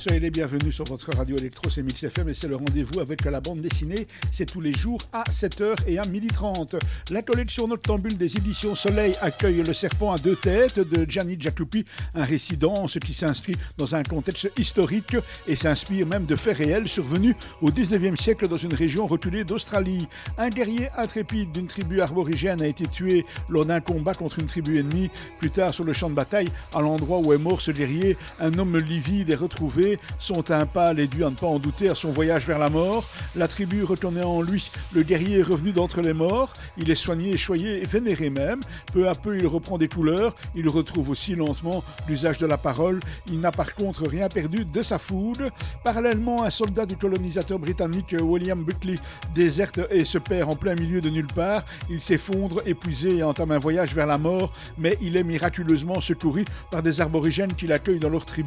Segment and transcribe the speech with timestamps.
[0.00, 3.22] Soyez les bienvenus sur votre radio électro, c'est Mix FM et c'est le rendez-vous avec
[3.26, 4.08] la bande dessinée.
[4.32, 6.80] C'est tous les jours à 7h et à 12h30.
[7.10, 11.84] La collection Noctambule des éditions Soleil accueille Le Serpent à deux têtes de Gianni Giaclupi,
[12.14, 15.16] un récit dense qui s'inscrit dans un contexte historique
[15.46, 20.08] et s'inspire même de faits réels survenus au 19e siècle dans une région reculée d'Australie.
[20.38, 24.80] Un guerrier intrépide d'une tribu arborigène a été tué lors d'un combat contre une tribu
[24.80, 25.10] ennemie.
[25.40, 28.50] Plus tard, sur le champ de bataille, à l'endroit où est mort ce guerrier, un
[28.64, 32.46] livide est retrouvé son pâle et dû à ne pas en douter à son voyage
[32.46, 33.08] vers la mort.
[33.36, 34.70] La tribu retournait en lui.
[34.92, 36.52] Le guerrier est revenu d'entre les morts.
[36.76, 38.60] Il est soigné, choyé et vénéré même.
[38.92, 40.34] Peu à peu, il reprend des couleurs.
[40.54, 43.00] Il retrouve aussi lentement l'usage de la parole.
[43.28, 45.50] Il n'a par contre rien perdu de sa foudre.
[45.84, 48.96] Parallèlement, un soldat du colonisateur britannique William Buckley
[49.34, 51.64] déserte et se perd en plein milieu de nulle part.
[51.88, 56.44] Il s'effondre, épuisé et entame un voyage vers la mort, mais il est miraculeusement secouru
[56.70, 58.39] par des aborigènes qui l'accueillent dans leur tribu,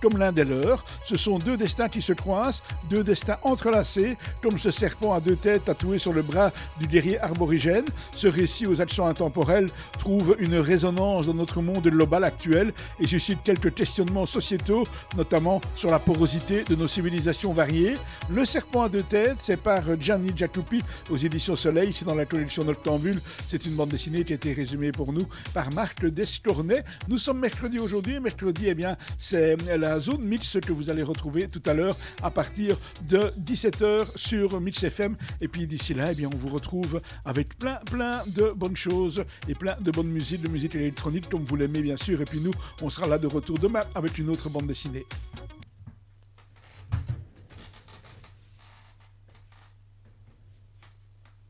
[0.00, 0.84] comme l'un des leurs.
[1.04, 5.36] Ce sont deux destins qui se croisent, deux destins entrelacés, comme ce serpent à deux
[5.36, 7.84] têtes tatoué sur le bras du guerrier arborigène.
[8.16, 13.38] Ce récit aux accents intemporels trouve une résonance dans notre monde global actuel et suscite
[13.44, 14.84] quelques questionnements sociétaux,
[15.16, 17.94] notamment sur la porosité de nos civilisations variées.
[18.30, 22.26] Le serpent à deux têtes, c'est par Gianni Giacoppi aux éditions Soleil, c'est dans la
[22.26, 23.20] collection Noctambule.
[23.48, 26.84] C'est une bande dessinée qui a été résumée pour nous par Marc Descornet.
[27.08, 28.20] Nous sommes mercredi aujourd'hui.
[28.20, 28.96] Mercredi, eh bien,
[29.36, 34.16] c'est la zone mix que vous allez retrouver tout à l'heure à partir de 17h
[34.16, 35.14] sur Mix FM.
[35.42, 39.54] Et puis d'ici là, eh on vous retrouve avec plein, plein de bonnes choses et
[39.54, 42.20] plein de bonne musique, de musique électronique comme vous l'aimez bien sûr.
[42.20, 45.04] Et puis nous, on sera là de retour demain avec une autre bande dessinée.